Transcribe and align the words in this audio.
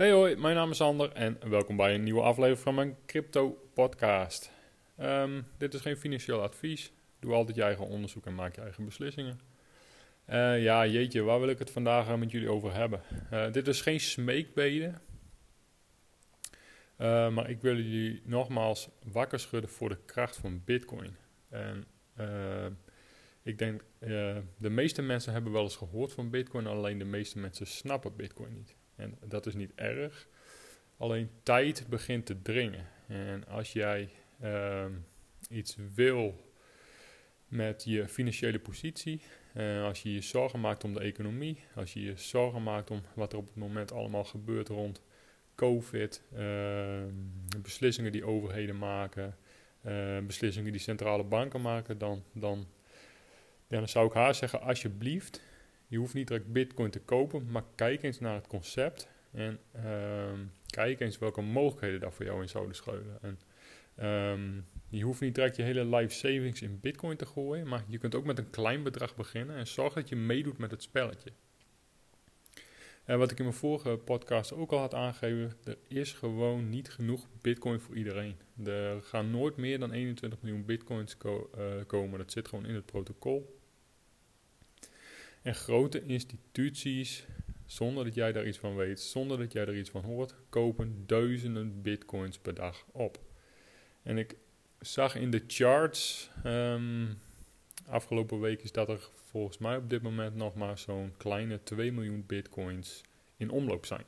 Hey 0.00 0.12
hoi, 0.12 0.36
mijn 0.36 0.54
naam 0.54 0.70
is 0.70 0.76
Sander 0.76 1.12
en 1.12 1.38
welkom 1.48 1.76
bij 1.76 1.94
een 1.94 2.02
nieuwe 2.02 2.20
aflevering 2.20 2.58
van 2.58 2.74
mijn 2.74 2.96
crypto 3.06 3.68
podcast. 3.74 4.50
Ehm, 4.96 5.42
dit 5.58 5.74
is 5.74 5.80
geen 5.80 5.96
financieel 5.96 6.42
advies. 6.42 6.92
Doe 7.18 7.32
altijd 7.32 7.56
je 7.56 7.62
eigen 7.62 7.86
onderzoek 7.86 8.26
en 8.26 8.34
maak 8.34 8.54
je 8.54 8.60
eigen 8.60 8.84
beslissingen. 8.84 9.40
Uh, 10.28 10.62
ja, 10.62 10.86
jeetje, 10.86 11.22
waar 11.22 11.40
wil 11.40 11.48
ik 11.48 11.58
het 11.58 11.70
vandaag 11.70 12.08
eh, 12.08 12.14
met 12.14 12.30
jullie 12.30 12.50
over 12.50 12.74
hebben? 12.74 13.02
Uh, 13.32 13.52
dit 13.52 13.68
is 13.68 13.80
geen 13.80 14.00
smeekbeden. 14.00 15.00
maar 17.34 17.50
ik 17.50 17.60
wil 17.60 17.76
jullie 17.76 18.22
nogmaals 18.24 18.88
wakker 19.12 19.40
schudden 19.40 19.70
voor 19.70 19.88
de 19.88 19.98
kracht 20.04 20.36
van 20.36 20.62
Bitcoin. 20.64 21.16
En 21.48 21.86
ik 23.42 23.58
denk, 23.58 23.84
de 24.58 24.70
meeste 24.70 25.02
mensen 25.02 25.32
hebben 25.32 25.52
wel 25.52 25.62
eens 25.62 25.76
gehoord 25.76 26.12
van 26.12 26.30
Bitcoin, 26.30 26.66
alleen 26.66 26.98
de 26.98 27.04
meeste 27.04 27.38
mensen 27.38 27.66
snappen 27.66 28.16
Bitcoin 28.16 28.54
niet. 28.54 28.78
En 29.00 29.18
dat 29.24 29.46
is 29.46 29.54
niet 29.54 29.72
erg. 29.74 30.28
Alleen 30.96 31.30
tijd 31.42 31.86
begint 31.88 32.26
te 32.26 32.42
dringen. 32.42 32.86
En 33.06 33.46
als 33.46 33.72
jij 33.72 34.08
uh, 34.42 34.84
iets 35.50 35.76
wil 35.94 36.50
met 37.48 37.84
je 37.84 38.08
financiële 38.08 38.58
positie, 38.58 39.22
uh, 39.54 39.84
als 39.84 40.02
je 40.02 40.12
je 40.12 40.20
zorgen 40.20 40.60
maakt 40.60 40.84
om 40.84 40.94
de 40.94 41.00
economie, 41.00 41.64
als 41.74 41.92
je 41.92 42.02
je 42.02 42.16
zorgen 42.16 42.62
maakt 42.62 42.90
om 42.90 43.02
wat 43.14 43.32
er 43.32 43.38
op 43.38 43.46
het 43.46 43.56
moment 43.56 43.92
allemaal 43.92 44.24
gebeurt 44.24 44.68
rond 44.68 45.02
COVID, 45.54 46.22
uh, 46.32 47.02
beslissingen 47.62 48.12
die 48.12 48.24
overheden 48.24 48.78
maken, 48.78 49.36
uh, 49.86 50.18
beslissingen 50.18 50.72
die 50.72 50.80
centrale 50.80 51.24
banken 51.24 51.60
maken, 51.60 51.98
dan, 51.98 52.22
dan, 52.32 52.66
ja, 53.66 53.78
dan 53.78 53.88
zou 53.88 54.06
ik 54.06 54.12
haar 54.12 54.34
zeggen: 54.34 54.60
alsjeblieft, 54.60 55.42
je 55.90 55.98
hoeft 55.98 56.14
niet 56.14 56.28
direct 56.28 56.52
Bitcoin 56.52 56.90
te 56.90 57.00
kopen, 57.00 57.46
maar 57.50 57.64
kijk 57.74 58.02
eens 58.02 58.20
naar 58.20 58.34
het 58.34 58.46
concept 58.46 59.08
en 59.30 59.58
ehm, 59.72 60.38
kijk 60.66 61.00
eens 61.00 61.18
welke 61.18 61.40
mogelijkheden 61.40 62.00
daar 62.00 62.12
voor 62.12 62.24
jou 62.24 62.42
in 62.42 62.48
zouden 62.48 62.74
schuilen. 62.74 63.18
En, 63.22 63.38
um, 64.06 64.66
je 64.88 65.04
hoeft 65.04 65.20
niet 65.20 65.34
direct 65.34 65.56
je 65.56 65.62
hele 65.62 65.84
life 65.84 66.14
savings 66.14 66.62
in 66.62 66.80
Bitcoin 66.80 67.16
te 67.16 67.26
gooien, 67.26 67.68
maar 67.68 67.84
je 67.86 67.98
kunt 67.98 68.14
ook 68.14 68.24
met 68.24 68.38
een 68.38 68.50
klein 68.50 68.82
bedrag 68.82 69.16
beginnen 69.16 69.56
en 69.56 69.66
zorg 69.66 69.94
dat 69.94 70.08
je 70.08 70.16
meedoet 70.16 70.58
met 70.58 70.70
het 70.70 70.82
spelletje. 70.82 71.32
En 73.04 73.18
wat 73.18 73.30
ik 73.30 73.38
in 73.38 73.44
mijn 73.44 73.56
vorige 73.56 73.96
podcast 73.96 74.52
ook 74.52 74.72
al 74.72 74.78
had 74.78 74.94
aangegeven, 74.94 75.52
er 75.64 75.78
is 75.88 76.12
gewoon 76.12 76.68
niet 76.68 76.90
genoeg 76.90 77.26
Bitcoin 77.40 77.80
voor 77.80 77.96
iedereen. 77.96 78.36
Er 78.64 79.02
gaan 79.02 79.30
nooit 79.30 79.56
meer 79.56 79.78
dan 79.78 79.92
21 79.92 80.42
miljoen 80.42 80.64
Bitcoins 80.64 81.16
uh, 81.26 81.32
komen. 81.86 82.18
Dat 82.18 82.32
zit 82.32 82.48
gewoon 82.48 82.66
in 82.66 82.74
het 82.74 82.86
protocol. 82.86 83.59
En 85.42 85.54
grote 85.54 86.04
instituties, 86.04 87.26
zonder 87.66 88.04
dat 88.04 88.14
jij 88.14 88.32
daar 88.32 88.46
iets 88.46 88.58
van 88.58 88.76
weet, 88.76 89.00
zonder 89.00 89.38
dat 89.38 89.52
jij 89.52 89.66
er 89.66 89.76
iets 89.76 89.90
van 89.90 90.04
hoort, 90.04 90.34
kopen 90.48 91.02
duizenden 91.06 91.82
bitcoins 91.82 92.38
per 92.38 92.54
dag 92.54 92.84
op. 92.92 93.18
En 94.02 94.18
ik 94.18 94.36
zag 94.80 95.14
in 95.14 95.30
de 95.30 95.44
charts, 95.46 96.30
um, 96.46 97.18
afgelopen 97.86 98.40
week 98.40 98.62
is 98.62 98.72
dat 98.72 98.88
er 98.88 99.08
volgens 99.14 99.58
mij 99.58 99.76
op 99.76 99.90
dit 99.90 100.02
moment 100.02 100.34
nog 100.34 100.54
maar 100.54 100.78
zo'n 100.78 101.14
kleine 101.16 101.62
2 101.62 101.92
miljoen 101.92 102.24
bitcoins 102.26 103.02
in 103.36 103.50
omloop 103.50 103.86
zijn. 103.86 104.04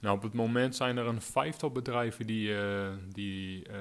Nou, 0.00 0.16
op 0.16 0.22
het 0.22 0.32
moment 0.32 0.76
zijn 0.76 0.96
er 0.96 1.06
een 1.06 1.22
vijftal 1.22 1.70
bedrijven 1.70 2.26
die, 2.26 2.48
uh, 2.48 2.92
die 3.12 3.68
uh, 3.68 3.74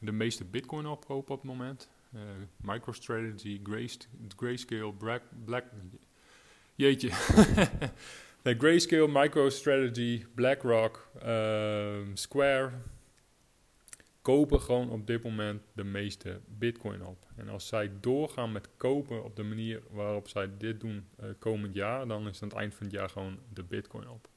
de 0.00 0.12
meeste 0.12 0.44
bitcoin 0.44 0.86
opkopen 0.86 1.34
op 1.34 1.40
het 1.40 1.50
moment. 1.50 1.88
Uh, 2.16 2.20
MicroStrategy, 2.60 3.60
Grayscale, 4.36 4.92
Black, 4.92 5.22
Black 5.44 5.64
jeetje. 6.74 7.10
Grayscale, 8.58 9.08
MicroStrategy, 9.08 10.24
BlackRock, 10.34 11.08
uh, 11.22 11.96
Square 12.14 12.70
kopen 14.26 14.60
gewoon 14.60 14.90
op 14.90 15.06
dit 15.06 15.22
moment 15.22 15.62
de 15.72 15.84
meeste 15.84 16.40
bitcoin 16.46 17.04
op. 17.04 17.26
En 17.36 17.48
als 17.48 17.66
zij 17.66 17.90
doorgaan 18.00 18.52
met 18.52 18.68
kopen 18.76 19.24
op 19.24 19.36
de 19.36 19.42
manier 19.42 19.82
waarop 19.90 20.28
zij 20.28 20.50
dit 20.58 20.80
doen 20.80 21.06
uh, 21.20 21.26
komend 21.38 21.74
jaar, 21.74 22.06
dan 22.06 22.28
is 22.28 22.42
aan 22.42 22.48
het 22.48 22.56
eind 22.56 22.74
van 22.74 22.86
het 22.86 22.94
jaar 22.94 23.08
gewoon 23.08 23.38
de 23.52 23.62
bitcoin 23.62 24.08
op. 24.08 24.28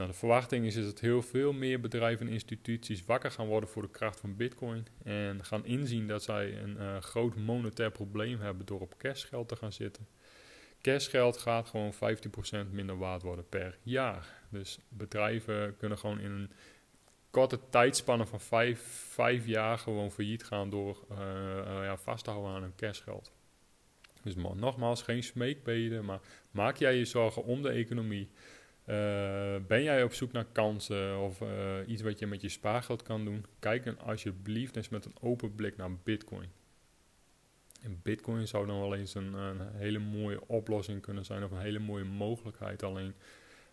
Nou, 0.00 0.12
de 0.12 0.18
verwachting 0.18 0.66
is, 0.66 0.74
dat 0.74 1.00
heel 1.00 1.22
veel 1.22 1.52
meer 1.52 1.80
bedrijven 1.80 2.26
en 2.26 2.32
instituties 2.32 3.04
wakker 3.04 3.30
gaan 3.30 3.46
worden 3.46 3.68
voor 3.68 3.82
de 3.82 3.90
kracht 3.90 4.20
van 4.20 4.36
Bitcoin. 4.36 4.86
En 5.04 5.44
gaan 5.44 5.66
inzien 5.66 6.06
dat 6.06 6.22
zij 6.22 6.62
een 6.62 6.76
uh, 6.76 6.96
groot 6.96 7.36
monetair 7.36 7.90
probleem 7.90 8.40
hebben 8.40 8.66
door 8.66 8.80
op 8.80 8.94
cashgeld 8.98 9.48
te 9.48 9.56
gaan 9.56 9.72
zitten. 9.72 10.06
Cashgeld 10.82 11.36
gaat 11.36 11.68
gewoon 11.68 11.92
15% 11.94 11.96
minder 12.70 12.98
waard 12.98 13.22
worden 13.22 13.48
per 13.48 13.78
jaar. 13.82 14.28
Dus 14.48 14.78
bedrijven 14.88 15.76
kunnen 15.76 15.98
gewoon 15.98 16.20
in 16.20 16.30
een 16.30 16.50
korte 17.30 17.58
tijdspanne 17.70 18.26
van 18.26 18.40
5, 18.40 18.80
5 19.08 19.46
jaar 19.46 19.78
gewoon 19.78 20.10
failliet 20.10 20.44
gaan 20.44 20.70
door 20.70 21.04
uh, 21.10 21.18
uh, 21.18 21.64
ja, 21.64 21.96
vast 21.96 22.24
te 22.24 22.30
houden 22.30 22.52
aan 22.52 22.62
hun 22.62 22.74
cashgeld. 22.76 23.32
Dus 24.22 24.34
nogmaals, 24.36 25.02
geen 25.02 25.22
smeekbeden, 25.22 26.04
maar 26.04 26.20
maak 26.50 26.76
jij 26.76 26.96
je 26.96 27.04
zorgen 27.04 27.44
om 27.44 27.62
de 27.62 27.70
economie. 27.70 28.30
Uh, 28.90 29.56
ben 29.66 29.82
jij 29.82 30.02
op 30.02 30.12
zoek 30.12 30.32
naar 30.32 30.44
kansen 30.44 31.18
of 31.18 31.40
uh, 31.40 31.48
iets 31.86 32.02
wat 32.02 32.18
je 32.18 32.26
met 32.26 32.40
je 32.40 32.48
spaargeld 32.48 33.02
kan 33.02 33.24
doen? 33.24 33.44
Kijk 33.58 33.84
dan 33.84 33.98
alsjeblieft 33.98 34.76
eens 34.76 34.88
met 34.88 35.04
een 35.04 35.14
open 35.20 35.54
blik 35.54 35.76
naar 35.76 35.96
Bitcoin. 36.02 36.48
En 37.82 38.00
Bitcoin 38.02 38.48
zou 38.48 38.66
dan 38.66 38.80
wel 38.80 38.94
eens 38.94 39.14
een, 39.14 39.32
een, 39.32 39.60
hele 39.72 39.98
mooie 39.98 40.46
oplossing 40.46 41.00
kunnen 41.00 41.24
zijn 41.24 41.44
of 41.44 41.50
een 41.50 41.60
hele 41.60 41.78
mooie 41.78 42.04
mogelijkheid. 42.04 42.82
Alleen 42.82 43.14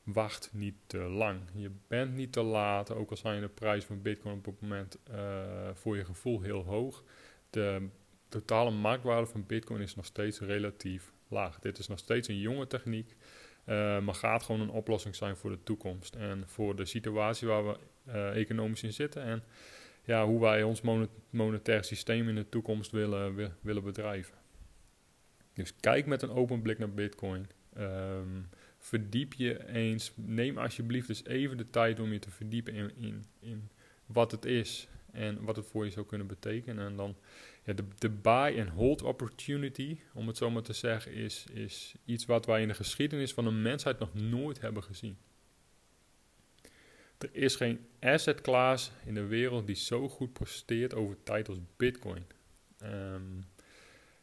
wacht 0.03 0.49
niet 0.53 0.75
te 0.87 0.97
lang. 0.97 1.39
Je 1.53 1.71
bent 1.87 2.13
niet 2.15 2.31
te 2.31 2.41
laat, 2.41 2.91
ook 2.91 3.09
al 3.09 3.17
zijn 3.17 3.41
de 3.41 3.47
prijs 3.47 3.83
van 3.83 4.01
Bitcoin 4.01 4.37
op 4.37 4.45
het 4.45 4.61
moment 4.61 4.97
uh, 5.11 5.69
voor 5.73 5.97
je 5.97 6.05
gevoel 6.05 6.41
heel 6.41 6.63
hoog. 6.63 7.03
De 7.49 7.87
totale 8.29 8.71
marktwaarde 8.71 9.27
van 9.27 9.45
Bitcoin 9.45 9.81
is 9.81 9.95
nog 9.95 10.05
steeds 10.05 10.39
relatief 10.39 11.11
laag. 11.27 11.59
Dit 11.59 11.77
is 11.77 11.87
nog 11.87 11.99
steeds 11.99 12.27
een 12.27 12.39
jonge 12.39 12.67
techniek. 12.67 13.15
Uh, 13.69 13.99
maar 13.99 14.15
gaat 14.15 14.43
gewoon 14.43 14.61
een 14.61 14.69
oplossing 14.69 15.15
zijn 15.15 15.37
voor 15.37 15.49
de 15.49 15.63
toekomst 15.63 16.15
en 16.15 16.43
voor 16.45 16.75
de 16.75 16.85
situatie 16.85 17.47
waar 17.47 17.67
we 17.67 17.77
uh, 18.07 18.35
economisch 18.35 18.83
in 18.83 18.93
zitten 18.93 19.23
en 19.23 19.43
ja, 20.03 20.25
hoe 20.25 20.39
wij 20.39 20.63
ons 20.63 20.81
monetair 21.29 21.83
systeem 21.83 22.29
in 22.29 22.35
de 22.35 22.49
toekomst 22.49 22.91
willen, 22.91 23.55
willen 23.61 23.83
bedrijven. 23.83 24.37
Dus 25.53 25.75
kijk 25.79 26.05
met 26.05 26.21
een 26.21 26.29
open 26.29 26.61
blik 26.61 26.79
naar 26.79 26.93
Bitcoin. 26.93 27.47
Um, 27.77 28.49
verdiep 28.77 29.33
je 29.33 29.67
eens. 29.67 30.11
Neem 30.15 30.57
alsjeblieft 30.57 31.09
eens 31.09 31.25
even 31.25 31.57
de 31.57 31.69
tijd 31.69 31.99
om 31.99 32.13
je 32.13 32.19
te 32.19 32.31
verdiepen 32.31 32.73
in, 32.73 33.25
in 33.39 33.69
wat 34.05 34.31
het 34.31 34.45
is 34.45 34.87
en 35.11 35.43
wat 35.43 35.55
het 35.55 35.65
voor 35.65 35.85
je 35.85 35.91
zou 35.91 36.05
kunnen 36.05 36.27
betekenen. 36.27 36.85
En 36.85 36.95
dan 36.95 37.15
ja, 37.63 37.73
de, 37.73 37.83
de 37.97 38.09
buy 38.09 38.59
and 38.59 38.69
hold 38.69 39.01
opportunity, 39.01 39.99
om 40.13 40.27
het 40.27 40.37
zo 40.37 40.49
maar 40.49 40.61
te 40.61 40.73
zeggen, 40.73 41.13
is, 41.13 41.45
is 41.53 41.95
iets 42.05 42.25
wat 42.25 42.45
wij 42.45 42.61
in 42.61 42.67
de 42.67 42.73
geschiedenis 42.73 43.33
van 43.33 43.43
de 43.43 43.51
mensheid 43.51 43.99
nog 43.99 44.13
nooit 44.13 44.61
hebben 44.61 44.83
gezien. 44.83 45.17
Er 47.17 47.29
is 47.31 47.55
geen 47.55 47.85
asset 47.99 48.41
class 48.41 48.91
in 49.05 49.13
de 49.13 49.25
wereld 49.25 49.67
die 49.67 49.75
zo 49.75 50.09
goed 50.09 50.33
presteert 50.33 50.93
over 50.93 51.23
tijd 51.23 51.49
als 51.49 51.59
Bitcoin. 51.77 52.25
Um, 52.83 53.43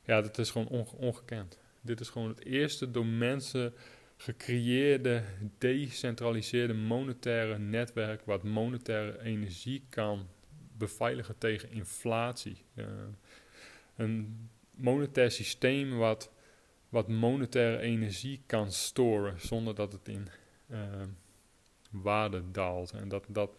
ja, 0.04 0.20
dat 0.20 0.38
is 0.38 0.50
gewoon 0.50 0.68
onge 0.68 0.96
ongekend. 0.96 1.58
Dit 1.80 2.00
is 2.00 2.08
gewoon 2.08 2.28
het 2.28 2.44
eerste 2.44 2.90
door 2.90 3.06
mensen 3.06 3.74
gecreëerde, 4.16 5.22
decentraliseerde 5.58 6.74
monetaire 6.74 7.58
netwerk 7.58 8.24
wat 8.24 8.42
monetaire 8.42 9.22
energie 9.22 9.86
kan 9.88 10.28
beveiligen 10.78 11.38
tegen 11.38 11.70
inflatie. 11.70 12.64
Uh, 12.74 12.86
een 13.96 14.48
monetair 14.70 15.30
systeem 15.30 15.96
wat, 15.96 16.30
wat 16.88 17.08
monetaire 17.08 17.78
energie 17.78 18.42
kan 18.46 18.72
storen 18.72 19.40
zonder 19.40 19.74
dat 19.74 19.92
het 19.92 20.08
in 20.08 20.28
uh, 20.70 20.78
waarde 21.90 22.50
daalt. 22.50 22.90
En 22.90 23.08
dat, 23.08 23.24
dat 23.28 23.50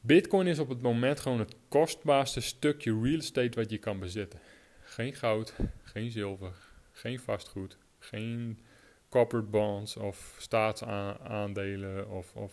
Bitcoin 0.00 0.46
is 0.46 0.58
op 0.58 0.68
het 0.68 0.82
moment 0.82 1.20
gewoon 1.20 1.38
het 1.38 1.56
kostbaarste 1.68 2.40
stukje 2.40 3.00
real 3.02 3.18
estate 3.18 3.60
wat 3.60 3.70
je 3.70 3.78
kan 3.78 3.98
bezitten. 3.98 4.40
Geen 4.82 5.14
goud, 5.14 5.54
geen 5.82 6.10
zilver, 6.10 6.54
geen 6.92 7.20
vastgoed, 7.20 7.78
geen 7.98 8.58
corporate 9.08 9.48
bonds 9.48 9.96
of 9.96 10.36
staatsaandelen 10.38 12.08
of, 12.08 12.34
of 12.34 12.52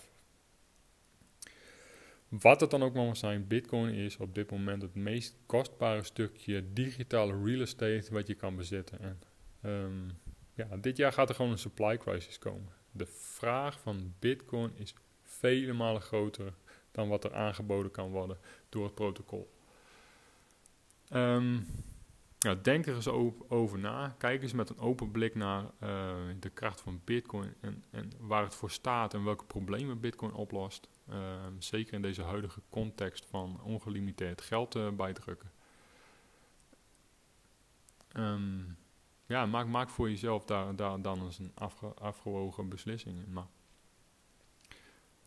wat 2.29 2.61
het 2.61 2.71
dan 2.71 2.83
ook 2.83 2.93
mag 2.93 3.17
zijn, 3.17 3.47
Bitcoin 3.47 3.93
is 3.93 4.17
op 4.17 4.35
dit 4.35 4.51
moment 4.51 4.81
het 4.81 4.95
meest 4.95 5.35
kostbare 5.45 6.03
stukje 6.03 6.73
digitale 6.73 7.43
real 7.43 7.61
estate 7.61 8.07
wat 8.11 8.27
je 8.27 8.35
kan 8.35 8.55
bezitten. 8.55 8.99
En 8.99 9.19
um, 9.71 10.11
ja, 10.53 10.77
dit 10.77 10.97
jaar 10.97 11.13
gaat 11.13 11.29
er 11.29 11.35
gewoon 11.35 11.51
een 11.51 11.57
supply 11.57 11.97
crisis 11.97 12.39
komen. 12.39 12.71
De 12.91 13.05
vraag 13.05 13.79
van 13.79 14.13
Bitcoin 14.19 14.71
is 14.75 14.93
vele 15.23 15.73
malen 15.73 16.01
groter 16.01 16.53
dan 16.91 17.07
wat 17.07 17.23
er 17.23 17.33
aangeboden 17.33 17.91
kan 17.91 18.09
worden 18.09 18.37
door 18.69 18.83
het 18.83 18.95
protocol. 18.95 19.49
Um, 21.13 21.67
Denk 22.61 22.85
er 22.85 22.95
eens 22.95 23.07
over 23.47 23.79
na. 23.79 24.15
Kijk 24.17 24.41
eens 24.41 24.53
met 24.53 24.69
een 24.69 24.79
open 24.79 25.11
blik 25.11 25.35
naar 25.35 25.63
uh, 25.63 26.15
de 26.39 26.49
kracht 26.49 26.81
van 26.81 27.01
Bitcoin 27.03 27.53
en, 27.61 27.83
en, 27.91 28.11
waar 28.19 28.43
het 28.43 28.55
voor 28.55 28.71
staat 28.71 29.13
en 29.13 29.23
welke 29.23 29.45
problemen 29.45 29.99
Bitcoin 29.99 30.33
oplost. 30.33 30.89
Uh, 31.09 31.15
zeker 31.59 31.93
in 31.93 32.01
deze 32.01 32.21
huidige 32.21 32.61
context 32.69 33.25
van 33.25 33.61
ongelimiteerd 33.63 34.41
geld 34.41 34.75
uh, 34.75 34.89
bijdrukken. 34.89 35.51
Um, 38.13 38.77
ja, 39.25 39.45
maak, 39.45 39.67
maak 39.67 39.89
voor 39.89 40.09
jezelf 40.09 40.45
daar, 40.45 40.75
dan 40.75 41.23
eens 41.23 41.39
een 41.39 41.51
afge, 41.55 41.85
afgewogen 41.85 42.69
beslissing 42.69 43.17
in. 43.25 43.33
Maar 43.33 43.47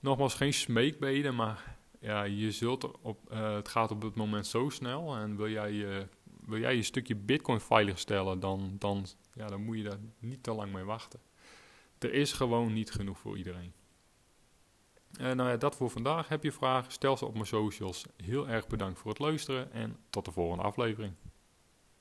nogmaals, 0.01 0.35
geen 0.35 0.53
smeekbeden, 0.55 1.35
maar 1.35 1.77
ja, 2.01 2.23
je 2.23 2.51
zult 2.51 3.01
op, 3.01 3.33
uh, 3.33 3.55
het 3.55 3.69
gaat 3.69 3.91
op 3.91 4.03
het 4.03 4.15
moment 4.15 4.47
zo 4.47 4.69
snel 4.69 5.17
en 5.17 5.37
wil 5.37 5.49
jij 5.49 5.73
je 5.73 6.09
wil 6.51 6.59
jij 6.59 6.77
je 6.77 6.83
stukje 6.83 7.17
bitcoin 7.17 7.61
veiligstellen, 7.61 8.41
dan, 8.41 8.77
dan, 8.79 9.07
ja, 9.35 9.47
dan 9.47 9.65
moet 9.65 9.77
je 9.77 9.83
daar 9.83 9.99
niet 10.19 10.43
te 10.43 10.53
lang 10.53 10.73
mee 10.73 10.85
wachten. 10.85 11.21
Er 11.99 12.13
is 12.13 12.33
gewoon 12.33 12.73
niet 12.73 12.91
genoeg 12.91 13.19
voor 13.19 13.39
iedereen. 13.39 13.73
Uh, 15.21 15.33
nou 15.33 15.51
ja, 15.51 15.57
dat 15.57 15.77
voor 15.77 15.91
vandaag. 15.91 16.29
Heb 16.29 16.43
je 16.43 16.53
vragen? 16.53 16.93
Stel 16.93 17.17
ze 17.17 17.27
op 17.27 17.33
mijn 17.33 17.47
socials. 17.47 18.05
Heel 18.17 18.49
erg 18.49 18.67
bedankt 18.67 18.99
voor 18.99 19.11
het 19.11 19.19
luisteren 19.19 19.73
en 19.73 19.97
tot 20.11 20.25
de 20.25 20.33
volgende 20.33 20.63
aflevering. 20.63 21.15